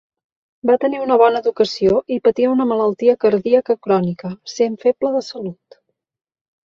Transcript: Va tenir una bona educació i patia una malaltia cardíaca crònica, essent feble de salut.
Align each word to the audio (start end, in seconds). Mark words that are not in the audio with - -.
Va 0.69 0.77
tenir 0.83 1.01
una 1.01 1.17
bona 1.21 1.41
educació 1.45 1.99
i 2.15 2.17
patia 2.29 2.53
una 2.55 2.67
malaltia 2.71 3.17
cardíaca 3.25 3.79
crònica, 3.89 4.33
essent 4.53 4.81
feble 4.87 5.13
de 5.19 5.23
salut. 5.33 5.83